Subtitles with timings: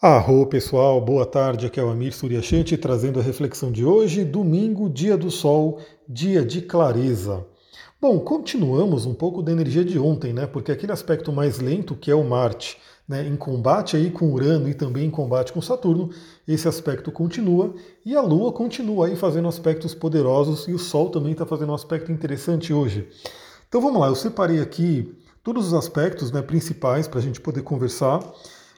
[0.00, 4.88] Arro pessoal, boa tarde, aqui é o Amir Suryashanti trazendo a reflexão de hoje, domingo,
[4.88, 7.44] dia do sol, dia de clareza.
[8.00, 10.46] Bom, continuamos um pouco da energia de ontem, né?
[10.46, 14.68] Porque aquele aspecto mais lento que é o Marte, né, em combate aí com Urano
[14.68, 16.10] e também em combate com Saturno,
[16.46, 17.74] esse aspecto continua
[18.06, 21.74] e a Lua continua aí fazendo aspectos poderosos e o Sol também está fazendo um
[21.74, 23.08] aspecto interessante hoje.
[23.68, 25.12] Então vamos lá, eu separei aqui
[25.42, 28.20] todos os aspectos né, principais para a gente poder conversar.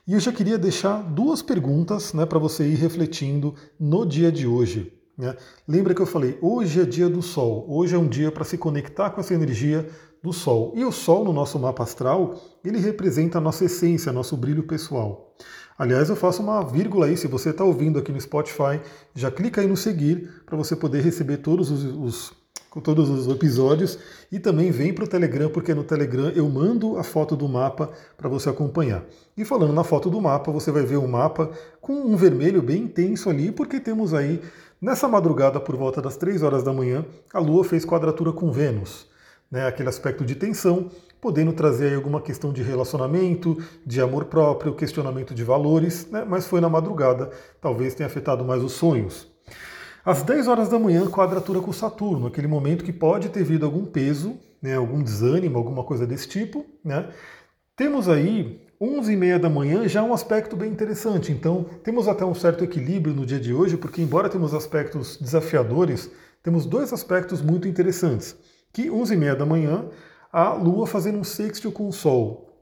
[0.07, 4.47] E eu já queria deixar duas perguntas né, para você ir refletindo no dia de
[4.47, 4.93] hoje.
[5.17, 5.37] Né?
[5.69, 8.57] Lembra que eu falei, hoje é dia do Sol, hoje é um dia para se
[8.57, 9.89] conectar com essa energia
[10.23, 10.73] do Sol.
[10.75, 15.35] E o Sol no nosso mapa astral, ele representa a nossa essência, nosso brilho pessoal.
[15.79, 18.81] Aliás, eu faço uma vírgula aí, se você está ouvindo aqui no Spotify,
[19.15, 22.40] já clica aí no seguir para você poder receber todos os, os
[22.71, 23.99] com todos os episódios
[24.31, 27.91] e também vem para o Telegram, porque no Telegram eu mando a foto do mapa
[28.17, 29.05] para você acompanhar.
[29.37, 32.85] E falando na foto do mapa, você vai ver um mapa com um vermelho bem
[32.85, 34.41] intenso ali, porque temos aí,
[34.81, 39.11] nessa madrugada por volta das 3 horas da manhã, a Lua fez quadratura com Vênus.
[39.51, 40.89] Né, aquele aspecto de tensão,
[41.21, 46.61] podendo trazer alguma questão de relacionamento, de amor próprio, questionamento de valores, né, mas foi
[46.61, 49.27] na madrugada, talvez tenha afetado mais os sonhos.
[50.05, 53.85] Às 10 horas da manhã, quadratura com Saturno, aquele momento que pode ter vindo algum
[53.85, 56.65] peso, né, algum desânimo, alguma coisa desse tipo.
[56.85, 57.09] Né?
[57.77, 61.31] Temos aí 11 e meia da manhã já um aspecto bem interessante.
[61.31, 66.11] Então, temos até um certo equilíbrio no dia de hoje, porque embora temos aspectos desafiadores,
[66.43, 68.35] temos dois aspectos muito interessantes.
[68.73, 69.85] Que 11 e meia da manhã,
[70.33, 72.57] a Lua fazendo um sextil com o Sol.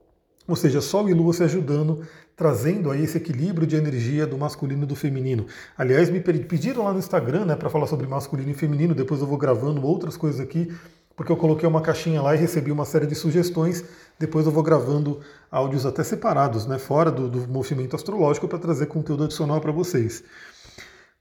[0.45, 2.01] Ou seja, Sol e Lua se ajudando
[2.39, 5.45] trazendo aí esse equilíbrio de energia do masculino e do feminino.
[5.77, 9.27] Aliás, me pediram lá no Instagram, né, para falar sobre masculino e feminino, depois eu
[9.27, 10.73] vou gravando outras coisas aqui,
[11.17, 13.83] porque eu coloquei uma caixinha lá e recebi uma série de sugestões,
[14.17, 15.19] depois eu vou gravando
[15.51, 20.23] áudios até separados, né, fora do, do movimento astrológico, para trazer conteúdo adicional para vocês.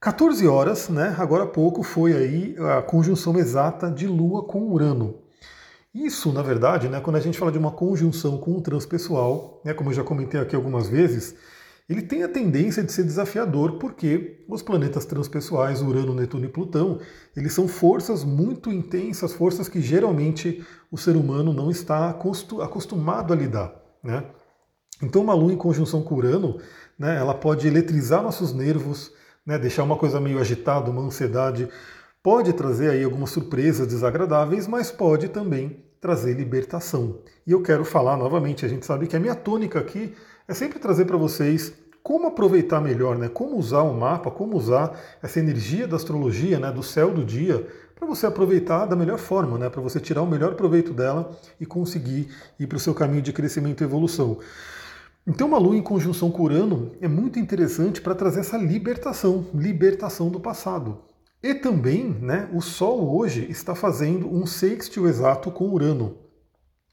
[0.01, 5.17] 14 horas, né, agora há pouco, foi aí a conjunção exata de Lua com Urano.
[6.01, 9.75] Isso, na verdade, né, quando a gente fala de uma conjunção com o transpessoal, né,
[9.75, 11.35] como eu já comentei aqui algumas vezes,
[11.89, 17.01] ele tem a tendência de ser desafiador porque os planetas transpessoais, Urano, Netuno e Plutão,
[17.37, 23.37] eles são forças muito intensas, forças que geralmente o ser humano não está acostumado a
[23.37, 23.75] lidar.
[24.01, 24.25] Né?
[25.03, 26.61] Então uma Lua em conjunção com Urano,
[26.97, 29.11] né, ela pode eletrizar nossos nervos,
[29.45, 31.69] né, deixar uma coisa meio agitada, uma ansiedade,
[32.23, 37.19] pode trazer aí algumas surpresas desagradáveis, mas pode também trazer libertação.
[37.47, 40.15] E eu quero falar novamente, a gente sabe que a minha tônica aqui
[40.47, 41.73] é sempre trazer para vocês
[42.03, 43.29] como aproveitar melhor, né?
[43.29, 46.73] como usar o mapa, como usar essa energia da astrologia, né?
[46.73, 49.69] do céu do dia, para você aproveitar da melhor forma, né?
[49.69, 52.29] para você tirar o melhor proveito dela e conseguir
[52.59, 54.39] ir para o seu caminho de crescimento e evolução.
[55.27, 60.31] Então, uma lua em conjunção com Urano é muito interessante para trazer essa libertação, libertação
[60.31, 61.08] do passado.
[61.43, 66.19] E também, né, o Sol hoje está fazendo um sextil exato com Urano.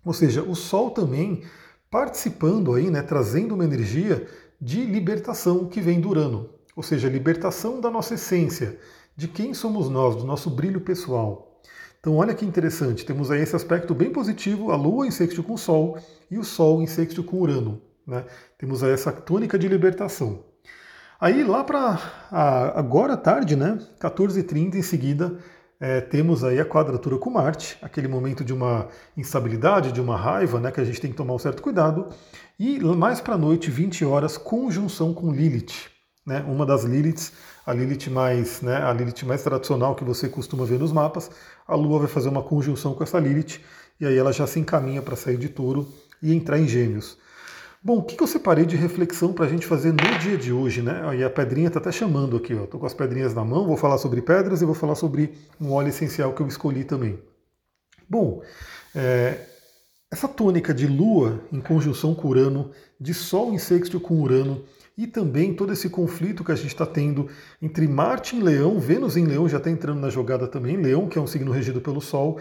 [0.03, 1.43] Ou seja, o Sol também
[1.89, 4.27] participando aí, né, trazendo uma energia
[4.61, 6.49] de libertação que vem do Urano.
[6.75, 8.77] Ou seja, libertação da nossa essência,
[9.15, 11.59] de quem somos nós, do nosso brilho pessoal.
[11.99, 15.53] Então, olha que interessante, temos aí esse aspecto bem positivo, a Lua em sextil com
[15.53, 15.97] o Sol
[16.29, 17.81] e o Sol em sextil com Urano.
[18.05, 18.23] Né?
[18.59, 20.43] Temos aí essa tônica de libertação.
[21.19, 21.99] Aí lá para
[22.75, 25.37] agora à tarde, né, 14h30 em seguida,
[25.79, 30.59] é, temos aí a quadratura com Marte, aquele momento de uma instabilidade, de uma raiva,
[30.59, 32.09] né, que a gente tem que tomar um certo cuidado.
[32.59, 35.89] E mais para a noite, 20 horas, conjunção com Lilith,
[36.25, 37.31] né, uma das Liliths,
[37.65, 41.31] a Lilith mais, né, a Lilith mais tradicional que você costuma ver nos mapas.
[41.67, 43.61] A Lua vai fazer uma conjunção com essa Lilith
[43.99, 45.87] e aí ela já se encaminha para sair de Touro
[46.21, 47.17] e entrar em Gêmeos.
[47.85, 50.81] Bom, o que eu separei de reflexão para a gente fazer no dia de hoje,
[50.81, 51.03] né?
[51.19, 52.63] E a pedrinha está até chamando aqui, ó.
[52.63, 55.71] Estou com as pedrinhas na mão, vou falar sobre pedras e vou falar sobre um
[55.71, 57.19] óleo essencial que eu escolhi também.
[58.09, 58.41] Bom,
[58.95, 59.37] é,
[60.09, 64.63] essa tônica de Lua em conjunção com Urano, de Sol em sexto com Urano,
[64.97, 67.29] e também todo esse conflito que a gente está tendo
[67.61, 71.19] entre Marte em Leão, Vênus em Leão já está entrando na jogada também, Leão, que
[71.19, 72.39] é um signo regido pelo Sol,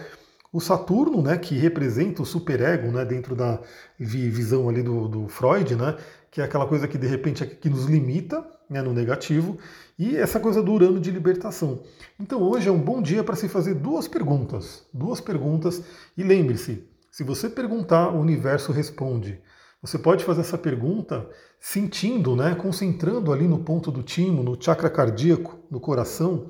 [0.54, 3.58] o Saturno, né, que representa o superego, né, dentro da
[3.98, 5.96] visão ali do, do Freud, né,
[6.30, 9.58] que é aquela coisa que de repente é que nos limita né, no negativo,
[9.98, 11.82] e essa coisa do Urano de libertação.
[12.20, 15.82] Então hoje é um bom dia para se fazer duas perguntas, duas perguntas,
[16.16, 19.42] e lembre-se, se você perguntar, o universo responde.
[19.82, 21.28] Você pode fazer essa pergunta
[21.58, 26.46] sentindo, né, concentrando ali no ponto do timo, no chakra cardíaco, no coração,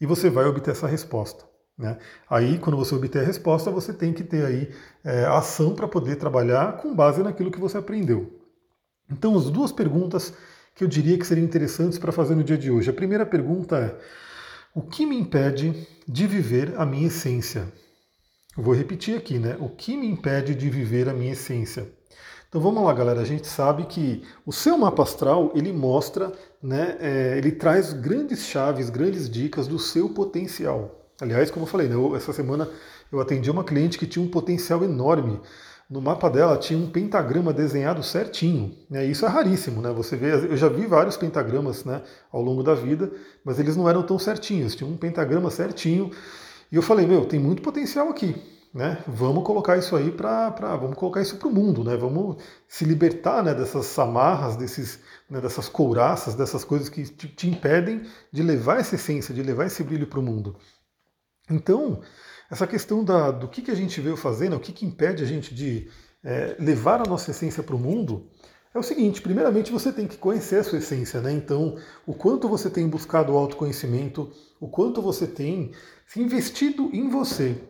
[0.00, 1.51] e você vai obter essa resposta.
[1.76, 1.98] Né?
[2.28, 4.70] Aí, quando você obter a resposta, você tem que ter aí
[5.04, 8.40] é, ação para poder trabalhar com base naquilo que você aprendeu.
[9.10, 10.32] Então, as duas perguntas
[10.74, 12.90] que eu diria que seriam interessantes para fazer no dia de hoje.
[12.90, 13.98] A primeira pergunta é:
[14.74, 17.70] o que me impede de viver a minha essência?
[18.56, 19.56] Eu vou repetir aqui, né?
[19.60, 21.90] O que me impede de viver a minha essência?
[22.48, 23.20] Então vamos lá, galera.
[23.20, 26.32] A gente sabe que o seu mapa astral ele mostra,
[26.62, 26.98] né?
[27.00, 31.01] É, ele traz grandes chaves, grandes dicas do seu potencial.
[31.22, 32.68] Aliás, como eu falei, né, eu, essa semana
[33.10, 35.40] eu atendi uma cliente que tinha um potencial enorme.
[35.88, 38.74] No mapa dela tinha um pentagrama desenhado certinho.
[38.90, 39.04] Né?
[39.06, 39.92] Isso é raríssimo, né?
[39.92, 42.02] Você vê, eu já vi vários pentagramas né,
[42.32, 43.10] ao longo da vida,
[43.44, 44.74] mas eles não eram tão certinhos.
[44.74, 46.10] Tinha um pentagrama certinho.
[46.72, 48.34] E eu falei, meu, tem muito potencial aqui
[48.72, 49.04] né?
[49.06, 51.96] Vamos colocar isso aí para, vamos colocar isso para o mundo, né?
[51.96, 54.98] Vamos se libertar, né, dessas amarras, desses,
[55.28, 58.02] né, dessas couraças, dessas coisas que te, te, impedem
[58.32, 60.56] de levar essa essência, de levar esse brilho para o mundo.
[61.50, 62.00] Então,
[62.50, 65.26] essa questão da, do que, que a gente veio fazendo, o que, que impede a
[65.26, 65.90] gente de
[66.24, 68.28] é, levar a nossa essência para o mundo,
[68.74, 71.32] é o seguinte: primeiramente você tem que conhecer a sua essência, né?
[71.32, 74.30] Então, o quanto você tem buscado o autoconhecimento,
[74.60, 75.72] o quanto você tem
[76.06, 77.60] se investido em você,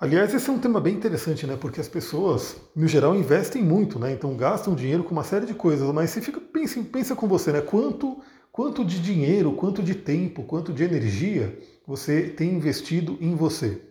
[0.00, 1.58] Aliás, esse é um tema bem interessante, né?
[1.60, 4.10] Porque as pessoas, no geral, investem muito, né?
[4.10, 7.52] Então gastam dinheiro com uma série de coisas, mas você fica, pensa, pensa com você,
[7.52, 7.60] né?
[7.60, 8.18] Quanto,
[8.50, 11.58] quanto de dinheiro, quanto de tempo, quanto de energia
[11.90, 13.82] você tem investido em você?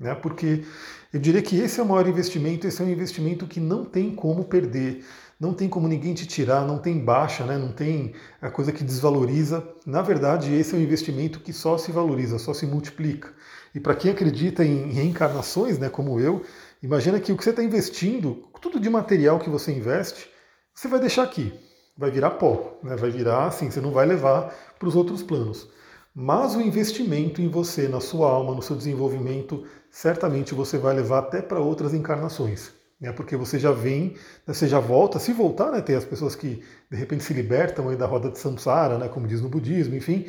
[0.00, 0.14] Né?
[0.14, 0.64] Porque
[1.12, 4.14] eu diria que esse é o maior investimento, esse é um investimento que não tem
[4.14, 5.04] como perder,
[5.38, 7.58] não tem como ninguém te tirar, não tem baixa, né?
[7.58, 9.62] não tem a coisa que desvaloriza.
[9.84, 13.34] Na verdade, esse é um investimento que só se valoriza, só se multiplica.
[13.74, 16.42] E para quem acredita em reencarnações, né, como eu,
[16.82, 20.26] imagina que o que você está investindo, tudo de material que você investe,
[20.74, 21.52] você vai deixar aqui,
[21.98, 25.68] vai virar pó, né, vai virar assim, você não vai levar para os outros planos.
[26.14, 31.20] Mas o investimento em você, na sua alma, no seu desenvolvimento, certamente você vai levar
[31.20, 32.70] até para outras encarnações.
[33.00, 33.12] Né?
[33.12, 34.14] Porque você já vem,
[34.46, 37.88] né, você já volta, se voltar, né, tem as pessoas que de repente se libertam
[37.88, 40.26] aí da roda de samsara, né, como diz no budismo, enfim.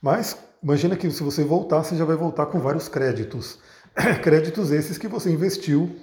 [0.00, 3.58] Mas Imagina que se você voltar, você já vai voltar com vários créditos.
[4.24, 5.94] créditos esses que você investiu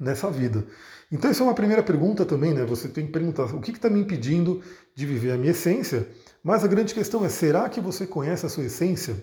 [0.00, 0.64] nessa vida.
[1.12, 2.64] Então, essa é uma primeira pergunta também, né?
[2.64, 4.62] Você tem que perguntar o que está me impedindo
[4.96, 6.08] de viver a minha essência?
[6.42, 9.16] Mas a grande questão é: será que você conhece a sua essência?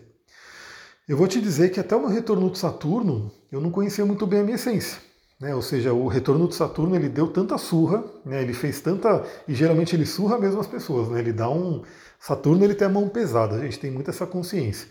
[1.07, 4.27] Eu vou te dizer que até o meu retorno de Saturno, eu não conhecia muito
[4.27, 4.99] bem a minha essência.
[5.39, 5.55] Né?
[5.55, 8.41] Ou seja, o retorno de Saturno ele deu tanta surra, né?
[8.41, 9.25] ele fez tanta.
[9.47, 11.19] E geralmente ele surra mesmo as pessoas, né?
[11.19, 11.83] ele dá um
[12.19, 14.89] Saturno ele tem a mão pesada, a gente tem muito essa consciência.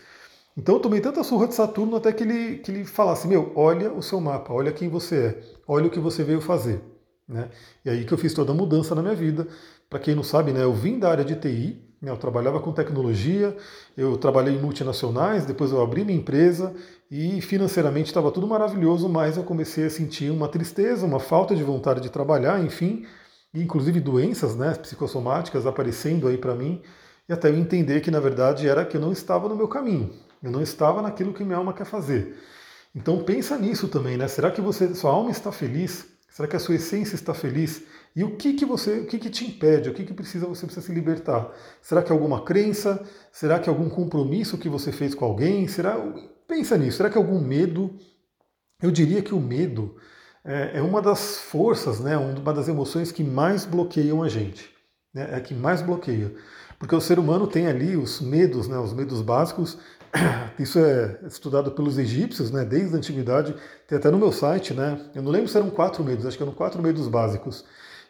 [0.57, 3.93] Então eu tomei tanta surra de Saturno até que ele, que ele falasse, meu, olha
[3.93, 6.81] o seu mapa, olha quem você é, olha o que você veio fazer.
[7.29, 7.51] Né?
[7.85, 9.47] E aí que eu fiz toda a mudança na minha vida.
[9.91, 12.73] Para quem não sabe, né, eu vim da área de TI, né, eu trabalhava com
[12.73, 13.57] tecnologia,
[13.97, 16.75] eu trabalhei em multinacionais, depois eu abri minha empresa
[17.11, 21.63] e financeiramente estava tudo maravilhoso, mas eu comecei a sentir uma tristeza, uma falta de
[21.63, 23.07] vontade de trabalhar, enfim,
[23.53, 26.83] inclusive doenças né, psicossomáticas aparecendo aí para mim
[27.29, 30.13] e até eu entender que na verdade era que eu não estava no meu caminho,
[30.43, 32.37] eu não estava naquilo que minha alma quer fazer.
[32.95, 34.27] Então pensa nisso também, né?
[34.29, 36.18] Será que você, sua alma está feliz?
[36.39, 37.83] Será que a sua essência está feliz?
[38.15, 39.89] E o que que você, o que que te impede?
[39.89, 41.53] O que que precisa você precisa se libertar?
[41.83, 43.05] Será que é alguma crença?
[43.33, 45.67] Será que é algum compromisso que você fez com alguém?
[45.67, 45.97] Será?
[46.47, 46.99] Pensa nisso.
[46.99, 47.93] Será que é algum medo?
[48.81, 49.97] Eu diria que o medo
[50.45, 52.17] é, é uma das forças, né?
[52.17, 54.73] Uma das emoções que mais bloqueiam a gente.
[55.13, 55.31] Né?
[55.33, 56.33] É a que mais bloqueia.
[56.79, 59.77] Porque o ser humano tem ali os medos, né, os medos básicos.
[60.59, 63.55] Isso é estudado pelos egípcios, né, desde a antiguidade.
[63.87, 65.01] Tem até no meu site, né?
[65.15, 67.65] Eu não lembro se eram quatro medos, acho que eram quatro medos básicos.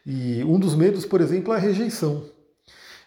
[0.06, 2.24] E um dos medos, por exemplo, é a rejeição.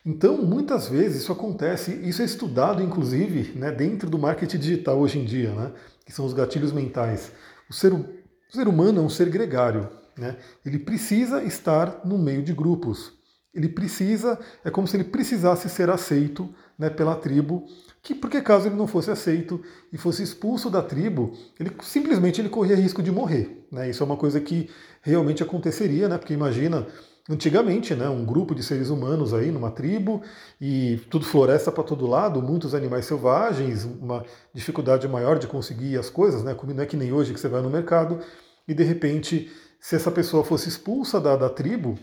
[0.05, 5.19] Então, muitas vezes isso acontece, isso é estudado, inclusive, né, dentro do marketing digital hoje
[5.19, 5.71] em dia, né,
[6.05, 7.31] que são os gatilhos mentais.
[7.69, 8.05] O ser, o
[8.49, 9.89] ser humano é um ser gregário.
[10.17, 13.13] Né, ele precisa estar no meio de grupos.
[13.53, 17.65] Ele precisa, é como se ele precisasse ser aceito né, pela tribo,
[18.01, 22.49] que porque caso ele não fosse aceito e fosse expulso da tribo, ele simplesmente ele
[22.49, 23.67] corria risco de morrer.
[23.71, 23.89] Né?
[23.89, 24.69] Isso é uma coisa que
[25.01, 26.17] realmente aconteceria, né?
[26.17, 26.87] Porque imagina
[27.29, 30.21] antigamente, né, um grupo de seres humanos aí numa tribo
[30.59, 36.09] e tudo floresta para todo lado, muitos animais selvagens, uma dificuldade maior de conseguir as
[36.09, 36.53] coisas, né?
[36.53, 38.19] Como não é que nem hoje que você vai no mercado
[38.67, 41.97] e de repente se essa pessoa fosse expulsa da, da tribo,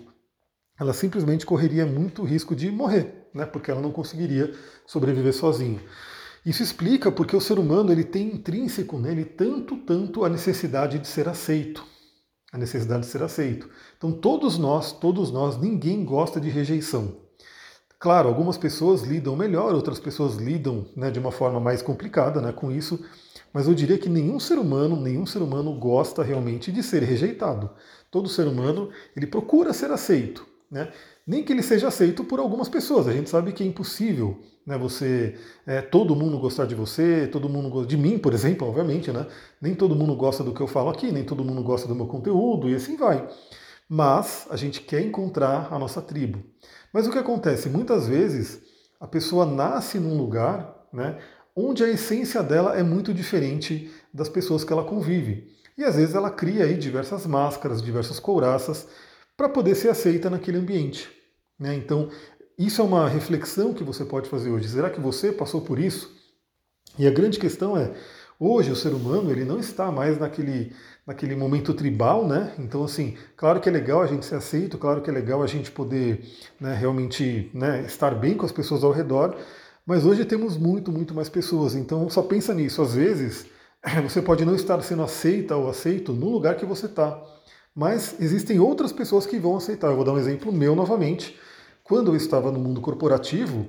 [0.78, 3.44] ela simplesmente correria muito risco de morrer, né?
[3.44, 4.54] porque ela não conseguiria
[4.86, 5.80] sobreviver sozinha.
[6.46, 11.08] Isso explica porque o ser humano ele tem intrínseco nele tanto, tanto a necessidade de
[11.08, 11.84] ser aceito.
[12.52, 13.68] A necessidade de ser aceito.
[13.98, 17.16] Então todos nós, todos nós, ninguém gosta de rejeição.
[17.98, 22.52] Claro, algumas pessoas lidam melhor, outras pessoas lidam né, de uma forma mais complicada né,
[22.52, 23.04] com isso,
[23.52, 27.68] mas eu diria que nenhum ser humano, nenhum ser humano gosta realmente de ser rejeitado.
[28.08, 30.46] Todo ser humano ele procura ser aceito.
[30.70, 30.92] Né?
[31.28, 33.06] nem que ele seja aceito por algumas pessoas.
[33.06, 35.34] A gente sabe que é impossível né, você,
[35.66, 39.26] é, todo mundo gostar de você, todo mundo de mim, por exemplo, obviamente, né?
[39.60, 42.06] Nem todo mundo gosta do que eu falo aqui, nem todo mundo gosta do meu
[42.06, 43.28] conteúdo e assim vai.
[43.86, 46.42] Mas a gente quer encontrar a nossa tribo.
[46.94, 47.68] Mas o que acontece?
[47.68, 48.62] Muitas vezes
[48.98, 51.18] a pessoa nasce num lugar né,
[51.54, 55.46] onde a essência dela é muito diferente das pessoas que ela convive.
[55.76, 58.88] E às vezes ela cria aí diversas máscaras, diversas couraças
[59.38, 61.08] para poder ser aceita naquele ambiente.
[61.56, 61.72] Né?
[61.76, 62.10] Então,
[62.58, 64.68] isso é uma reflexão que você pode fazer hoje.
[64.68, 66.12] Será que você passou por isso?
[66.98, 67.94] E a grande questão é,
[68.38, 70.72] hoje o ser humano ele não está mais naquele,
[71.06, 72.52] naquele momento tribal, né?
[72.58, 75.46] Então, assim, claro que é legal a gente ser aceito, claro que é legal a
[75.46, 76.24] gente poder
[76.60, 79.36] né, realmente né, estar bem com as pessoas ao redor,
[79.86, 81.76] mas hoje temos muito, muito mais pessoas.
[81.76, 82.82] Então, só pensa nisso.
[82.82, 83.46] Às vezes,
[84.02, 87.22] você pode não estar sendo aceita ou aceito no lugar que você está,
[87.78, 89.86] mas existem outras pessoas que vão aceitar.
[89.86, 91.38] Eu vou dar um exemplo meu novamente
[91.84, 93.68] quando eu estava no mundo corporativo,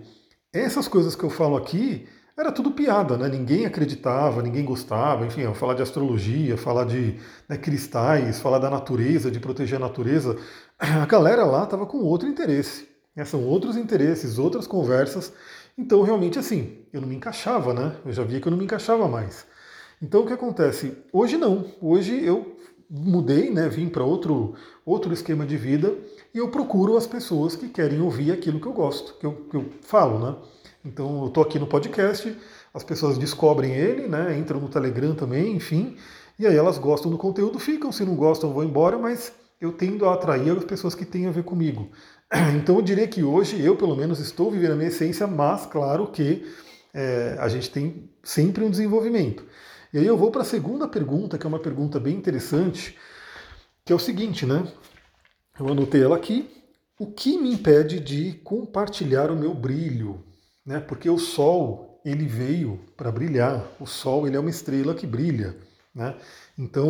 [0.52, 3.30] essas coisas que eu falo aqui era tudo piada, né?
[3.30, 9.30] Ninguém acreditava, ninguém gostava, enfim, falar de astrologia, falar de né, cristais, falar da natureza,
[9.30, 10.36] de proteger a natureza.
[10.80, 12.90] A galera lá estava com outro interesse.
[13.16, 13.24] Né?
[13.26, 15.32] São outros interesses, outras conversas.
[15.78, 17.96] Então, realmente, assim, eu não me encaixava, né?
[18.04, 19.46] Eu já via que eu não me encaixava mais.
[20.02, 20.98] Então, o que acontece?
[21.14, 21.68] Hoje não.
[21.80, 22.58] Hoje eu
[22.90, 23.70] mudei, né?
[23.70, 24.56] Vim para outro,
[24.86, 25.96] outro esquema de vida
[26.34, 29.56] e eu procuro as pessoas que querem ouvir aquilo que eu gosto, que eu, que
[29.56, 30.36] eu falo, né?
[30.84, 32.36] Então eu estou aqui no podcast,
[32.74, 34.38] as pessoas descobrem ele, né?
[34.38, 35.98] Entram no Telegram também, enfim,
[36.38, 40.06] e aí elas gostam do conteúdo, ficam, se não gostam, vão embora, mas eu tendo
[40.06, 41.90] a atrair as pessoas que têm a ver comigo.
[42.56, 46.08] Então eu diria que hoje eu, pelo menos, estou vivendo a minha essência, mas claro
[46.08, 46.46] que
[46.94, 49.44] é, a gente tem sempre um desenvolvimento.
[49.92, 52.96] E aí eu vou para a segunda pergunta, que é uma pergunta bem interessante,
[53.84, 54.68] que é o seguinte, né?
[55.60, 56.48] Eu anotei ela aqui.
[57.00, 60.24] O que me impede de compartilhar o meu brilho?
[60.66, 60.80] Né?
[60.80, 63.66] Porque o Sol ele veio para brilhar.
[63.80, 65.58] O Sol ele é uma estrela que brilha.
[65.94, 66.16] Né?
[66.58, 66.88] Então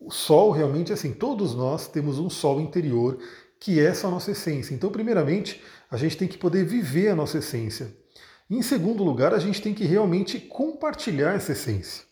[0.00, 3.18] o, Sol realmente assim, todos nós temos um Sol interior
[3.60, 4.74] que é essa nossa essência.
[4.74, 7.92] Então, primeiramente, a gente tem que poder viver a nossa essência.
[8.48, 12.07] Em segundo lugar, a gente tem que realmente compartilhar essa essência.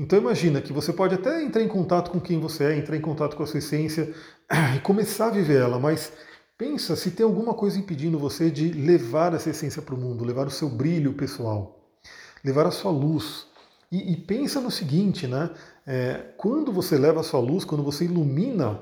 [0.00, 3.02] Então imagina que você pode até entrar em contato com quem você é, entrar em
[3.02, 4.14] contato com a sua essência
[4.74, 6.10] e começar a viver ela, mas
[6.56, 10.46] pensa se tem alguma coisa impedindo você de levar essa essência para o mundo, levar
[10.46, 11.86] o seu brilho pessoal,
[12.42, 13.46] levar a sua luz.
[13.92, 15.50] E, e pensa no seguinte, né?
[15.86, 18.80] É, quando você leva a sua luz, quando você ilumina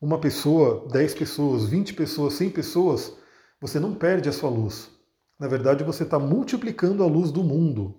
[0.00, 3.12] uma pessoa, 10 pessoas, 20 pessoas, 100 pessoas,
[3.60, 4.88] você não perde a sua luz.
[5.36, 7.98] Na verdade, você está multiplicando a luz do mundo.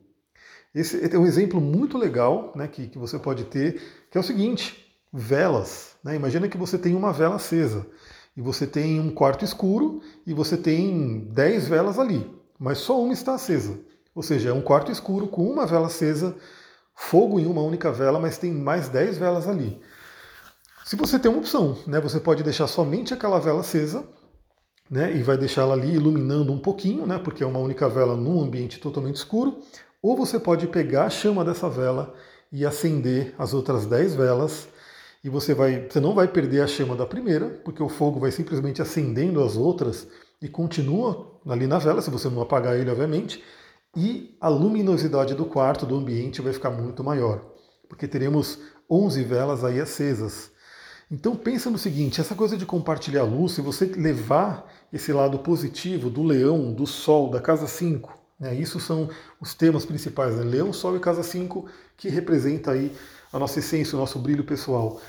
[0.74, 4.24] Esse é um exemplo muito legal né, que, que você pode ter, que é o
[4.24, 5.96] seguinte: velas.
[6.04, 6.16] Né?
[6.16, 7.86] Imagina que você tem uma vela acesa
[8.36, 13.14] e você tem um quarto escuro e você tem 10 velas ali, mas só uma
[13.14, 13.80] está acesa.
[14.16, 16.36] Ou seja, é um quarto escuro com uma vela acesa,
[16.96, 19.82] fogo em uma única vela, mas tem mais 10 velas ali.
[20.86, 24.06] Se você tem uma opção, né, você pode deixar somente aquela vela acesa
[24.90, 28.42] né, e vai deixá-la ali iluminando um pouquinho, né, porque é uma única vela num
[28.42, 29.60] ambiente totalmente escuro,
[30.02, 32.14] ou você pode pegar a chama dessa vela
[32.52, 34.68] e acender as outras 10 velas,
[35.24, 38.32] e você, vai, você não vai perder a chama da primeira, porque o fogo vai
[38.32, 40.08] simplesmente acendendo as outras
[40.42, 43.44] e continua ali na vela, se você não apagar ele, obviamente,
[43.96, 47.46] e a luminosidade do quarto, do ambiente, vai ficar muito maior,
[47.88, 48.58] porque teremos
[48.90, 50.50] 11 velas aí acesas.
[51.12, 55.40] Então pensa no seguinte, essa coisa de compartilhar a luz, se você levar esse lado
[55.40, 58.56] positivo do leão, do sol, da casa 5, né?
[58.56, 59.08] Isso são
[59.40, 60.44] os temas principais, né?
[60.44, 62.92] Leão, Sol e Casa 5, que representa aí
[63.32, 65.00] a nossa essência, o nosso brilho pessoal.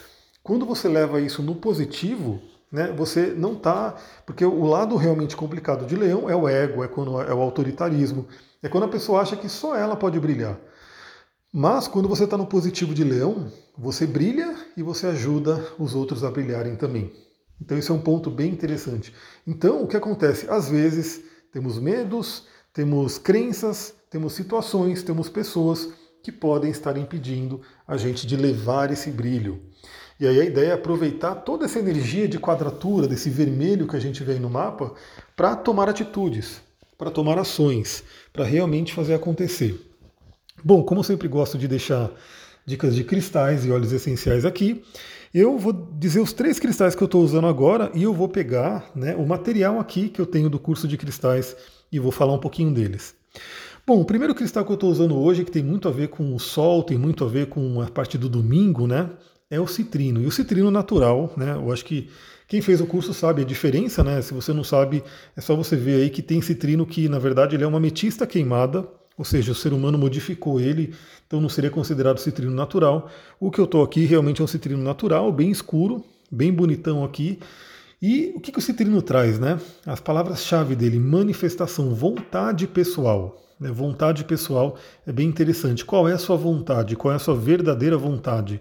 [0.43, 3.97] Quando você leva isso no positivo, né, você não está.
[4.27, 8.27] Porque o lado realmente complicado de leão é o ego, é, quando, é o autoritarismo,
[8.63, 10.59] é quando a pessoa acha que só ela pode brilhar.
[11.51, 16.23] Mas quando você está no positivo de leão, você brilha e você ajuda os outros
[16.23, 17.13] a brilharem também.
[17.61, 19.15] Então, isso é um ponto bem interessante.
[19.47, 20.51] Então, o que acontece?
[20.51, 21.23] Às vezes,
[21.53, 25.89] temos medos, temos crenças, temos situações, temos pessoas
[26.23, 29.61] que podem estar impedindo a gente de levar esse brilho.
[30.21, 34.01] E aí a ideia é aproveitar toda essa energia de quadratura, desse vermelho que a
[34.01, 34.95] gente vê no mapa,
[35.37, 36.63] para tomar atitudes,
[36.97, 39.81] para tomar ações, para realmente fazer acontecer.
[40.65, 42.11] Bom, como sempre gosto de deixar
[42.65, 44.85] dicas de cristais e óleos essenciais aqui,
[45.33, 48.91] eu vou dizer os três cristais que eu estou usando agora e eu vou pegar
[48.95, 51.57] né, o material aqui que eu tenho do curso de cristais
[51.91, 53.15] e vou falar um pouquinho deles.
[53.87, 56.35] Bom, o primeiro cristal que eu estou usando hoje, que tem muito a ver com
[56.35, 59.11] o Sol, tem muito a ver com a parte do domingo, né?
[59.53, 60.23] é o citrino.
[60.23, 61.53] E o citrino natural, né?
[61.53, 62.09] Eu acho que
[62.49, 64.23] quem fez o curso sabe a diferença, né?
[64.23, 65.05] Se você não sabe,
[65.37, 68.27] é só você ver aí que tem citrino que, na verdade, ele é uma ametista
[68.27, 70.95] queimada, ou seja, o ser humano modificou ele,
[71.27, 73.11] então não seria considerado citrino natural.
[73.39, 77.39] O que eu estou aqui realmente é um citrino natural, bem escuro, bem bonitão aqui.
[78.01, 79.61] E o que, que o citrino traz, né?
[79.87, 83.41] As palavras-chave dele, manifestação, vontade pessoal.
[83.61, 83.71] Né?
[83.71, 84.77] Vontade pessoal
[85.07, 85.85] é bem interessante.
[85.85, 86.97] Qual é a sua vontade?
[86.97, 88.61] Qual é a sua verdadeira vontade?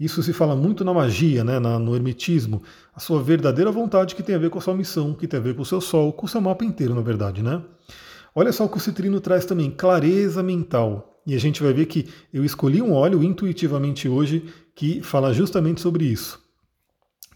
[0.00, 1.58] Isso se fala muito na magia, né?
[1.58, 2.62] Na, no hermetismo.
[2.94, 5.42] A sua verdadeira vontade que tem a ver com a sua missão, que tem a
[5.42, 7.60] ver com o seu sol, com o seu mapa inteiro, na verdade, né?
[8.34, 11.20] Olha só o que o citrino traz também, clareza mental.
[11.26, 14.44] E a gente vai ver que eu escolhi um óleo intuitivamente hoje
[14.74, 16.40] que fala justamente sobre isso.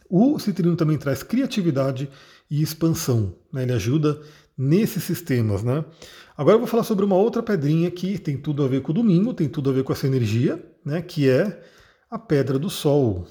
[0.08, 2.08] O citrino também traz criatividade
[2.50, 3.34] e expansão.
[3.52, 3.62] Né?
[3.62, 4.20] Ele ajuda
[4.56, 5.62] nesses sistemas.
[5.62, 5.84] Né?
[6.36, 8.94] Agora eu vou falar sobre uma outra pedrinha que tem tudo a ver com o
[8.94, 11.02] domingo, tem tudo a ver com essa energia, né?
[11.02, 11.62] que é
[12.10, 13.26] a pedra do sol.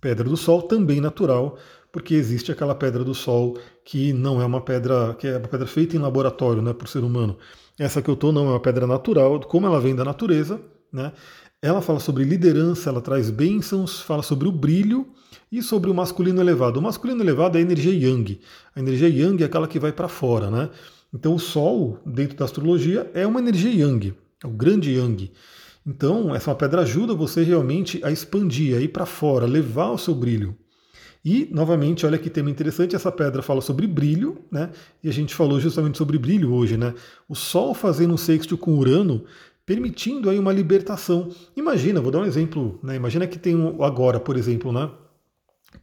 [0.00, 1.58] Pedra do sol também natural,
[1.92, 5.66] porque existe aquela pedra do sol que não é uma pedra, que é uma pedra
[5.66, 7.36] feita em laboratório, né, por ser humano.
[7.78, 10.60] Essa que eu estou não é uma pedra natural, como ela vem da natureza,
[10.92, 11.12] né?
[11.62, 15.06] Ela fala sobre liderança, ela traz bênçãos, fala sobre o brilho
[15.52, 16.78] e sobre o masculino elevado.
[16.78, 18.40] O masculino elevado é a energia yang.
[18.74, 20.70] A energia yang é aquela que vai para fora, né?
[21.12, 25.30] Então o Sol, dentro da astrologia, é uma energia yang, é o grande yang.
[25.86, 30.14] Então, essa pedra ajuda você realmente a expandir, a ir para fora, levar o seu
[30.14, 30.56] brilho.
[31.24, 34.70] E, novamente, olha que tema interessante, essa pedra fala sobre brilho, né?
[35.04, 36.94] E a gente falou justamente sobre brilho hoje, né?
[37.28, 39.24] O Sol fazendo um sexto com Urano,
[39.66, 41.28] permitindo aí uma libertação.
[41.54, 42.96] Imagina, vou dar um exemplo, né?
[42.96, 44.90] Imagina que tem um, agora, por exemplo, né?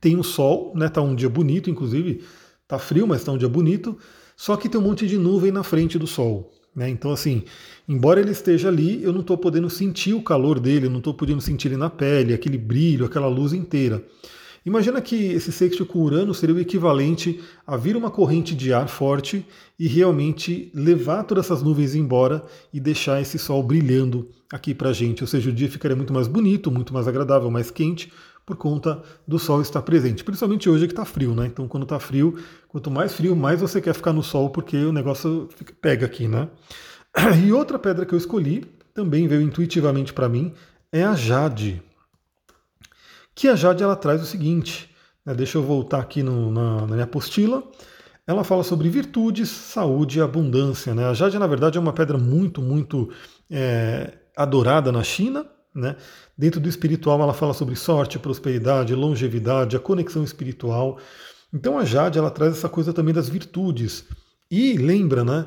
[0.01, 0.89] Tem o Sol, né?
[0.89, 2.23] Tá um dia bonito, inclusive,
[2.67, 3.95] tá frio, mas tá um dia bonito,
[4.35, 6.51] só que tem um monte de nuvem na frente do Sol.
[6.75, 6.89] Né?
[6.89, 7.43] Então, assim,
[7.89, 11.13] embora ele esteja ali, eu não estou podendo sentir o calor dele, eu não estou
[11.13, 14.03] podendo sentir ele na pele, aquele brilho, aquela luz inteira.
[14.67, 18.89] Imagina que esse sexto com Urano seria o equivalente a vir uma corrente de ar
[18.89, 19.47] forte
[19.79, 22.43] e realmente levar todas essas nuvens embora
[22.73, 25.23] e deixar esse sol brilhando aqui para gente.
[25.23, 28.11] Ou seja, o dia ficaria muito mais bonito, muito mais agradável, mais quente,
[28.45, 30.21] por conta do sol estar presente.
[30.21, 31.45] Principalmente hoje que está frio, né?
[31.45, 32.37] Então, quando está frio,
[32.67, 35.47] quanto mais frio, mais você quer ficar no sol, porque o negócio
[35.79, 36.49] pega aqui, né?
[37.41, 40.51] E outra pedra que eu escolhi, também veio intuitivamente para mim,
[40.91, 41.81] é a jade
[43.37, 44.89] que a Jade ela traz o seguinte,
[45.23, 47.61] né, deixa eu voltar aqui no, na, na, minha apostila,
[48.25, 50.95] ela fala sobre virtudes, saúde e abundância.
[50.95, 51.05] Né?
[51.05, 53.11] A Jade, na verdade, é uma pedra muito, muito
[53.47, 55.45] é, adorada na China.
[55.73, 55.95] Né?
[56.35, 60.97] Dentro do espiritual, ela fala sobre sorte, prosperidade, longevidade, a conexão espiritual.
[61.53, 64.03] Então a Jade ela traz essa coisa também das virtudes.
[64.49, 65.45] E lembra, né?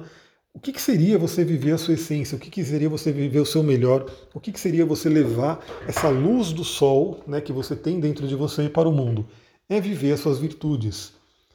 [0.53, 2.37] O que, que, seria você viver a sua essência?
[2.37, 4.11] O que, que seria você viver o seu melhor?
[4.35, 8.27] O que, que, seria você levar essa luz do sol né, que você tem dentro
[8.27, 9.27] de você para o mundo?
[9.69, 11.13] É viver as suas virtudes.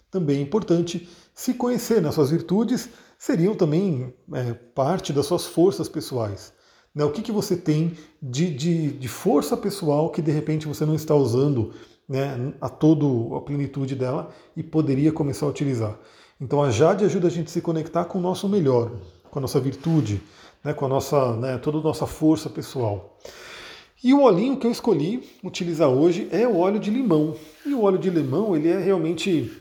[0.10, 2.02] Também é importante se conhecer.
[2.02, 2.10] Né?
[2.12, 6.54] Suas virtudes seriam também é, parte das suas forças pessoais.
[6.96, 7.04] Né?
[7.04, 10.96] O que, que você tem de, de, de força pessoal que de repente você não
[10.96, 11.74] está usando
[12.08, 16.00] né, a todo a plenitude dela e poderia começar a utilizar?
[16.39, 18.91] Então a Jade ajuda a gente a se conectar com o nosso melhor,
[19.32, 20.21] com a nossa virtude,
[20.63, 23.17] né, com a nossa, né, toda a nossa força pessoal.
[24.04, 27.36] E o olhinho que eu escolhi utilizar hoje é o óleo de limão.
[27.65, 29.52] E o óleo de limão ele é realmente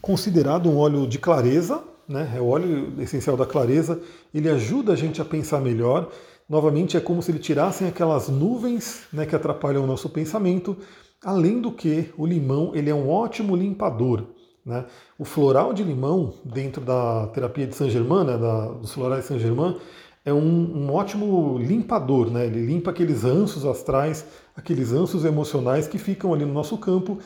[0.00, 2.34] considerado um óleo de clareza, né?
[2.36, 4.00] é o óleo essencial da clareza.
[4.34, 6.10] Ele ajuda a gente a pensar melhor.
[6.48, 10.76] Novamente, é como se ele tirassem aquelas nuvens né, que atrapalham o nosso pensamento.
[11.24, 14.26] Além do que, o limão ele é um ótimo limpador.
[14.64, 14.84] Né?
[15.18, 18.38] O floral de limão, dentro da terapia de Saint-Germain, né,
[18.80, 19.76] dos florais de Saint-Germain,
[20.24, 22.46] é um, um, ótimo limpador, né?
[22.46, 27.18] ele limpa aqueles ansos astrais, aqueles ansos emocionais que ficam ali no nosso campo.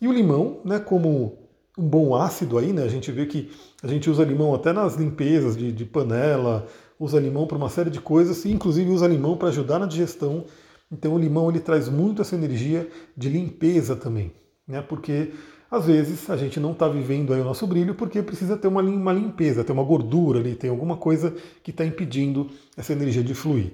[0.00, 1.38] E o limão, né, como
[1.76, 3.50] um bom ácido aí, né, a gente vê que
[3.82, 6.66] a gente usa limão até nas limpezas de, de panela,
[6.98, 10.44] usa limão para uma série de coisas, e inclusive usa limão para ajudar na digestão.
[10.92, 14.32] Então o limão ele traz muito essa energia de limpeza também,
[14.68, 14.80] né?
[14.80, 15.32] Porque
[15.74, 18.80] às vezes a gente não está vivendo aí o nosso brilho porque precisa ter uma,
[19.12, 23.72] limpeza, ter uma gordura ali, tem alguma coisa que está impedindo essa energia de fluir.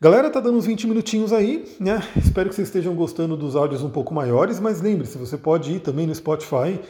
[0.00, 2.02] Galera, tá dando uns 20 minutinhos aí, né?
[2.16, 5.80] Espero que vocês estejam gostando dos áudios um pouco maiores, mas lembre-se, você pode ir
[5.80, 6.80] também no Spotify.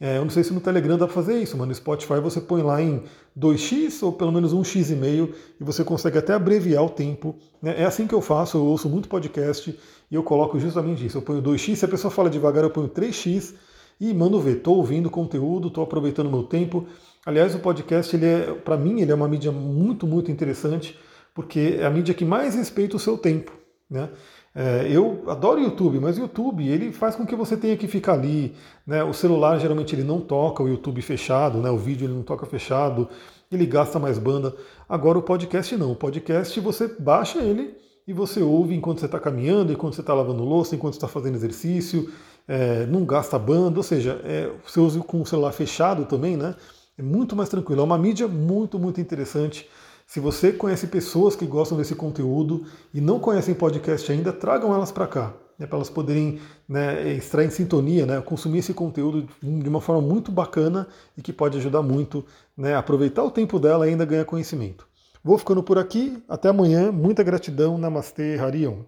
[0.00, 2.40] É, eu não sei se no Telegram dá para fazer isso, mas no Spotify você
[2.40, 3.02] põe lá em
[3.38, 7.36] 2x ou pelo menos 1x e meio e você consegue até abreviar o tempo.
[7.60, 7.74] Né?
[7.76, 9.78] É assim que eu faço, eu ouço muito podcast
[10.10, 11.18] e eu coloco justamente isso.
[11.18, 13.52] Eu ponho 2x, se a pessoa fala devagar, eu ponho 3x
[14.00, 16.86] e mando ver, estou ouvindo conteúdo, estou aproveitando meu tempo.
[17.26, 20.98] Aliás, o podcast, ele é, para mim, ele é uma mídia muito, muito interessante,
[21.34, 23.52] porque é a mídia que mais respeita o seu tempo.
[23.90, 24.08] Né?
[24.54, 27.86] É, eu adoro o YouTube, mas o YouTube ele faz com que você tenha que
[27.86, 28.54] ficar ali.
[28.86, 29.04] Né?
[29.04, 31.70] O celular geralmente ele não toca o YouTube fechado, né?
[31.70, 33.08] o vídeo ele não toca fechado,
[33.52, 34.54] ele gasta mais banda.
[34.88, 35.92] Agora o podcast não.
[35.92, 40.14] O podcast você baixa ele e você ouve enquanto você está caminhando, enquanto você está
[40.14, 42.10] lavando louça, enquanto está fazendo exercício,
[42.50, 46.56] é, não gasta banda, ou seja, é, você usa com o celular fechado também, né?
[46.98, 47.80] É muito mais tranquilo.
[47.80, 49.70] É uma mídia muito, muito interessante.
[50.04, 54.90] Se você conhece pessoas que gostam desse conteúdo e não conhecem podcast ainda, tragam elas
[54.90, 59.68] para cá, né, para elas poderem né, estar em sintonia, né, consumir esse conteúdo de
[59.68, 62.24] uma forma muito bacana e que pode ajudar muito
[62.56, 64.88] né, aproveitar o tempo dela e ainda ganhar conhecimento.
[65.22, 68.82] Vou ficando por aqui, até amanhã, muita gratidão, Namastê, Harion.